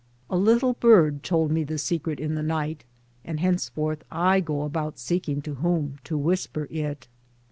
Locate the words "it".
6.71-7.07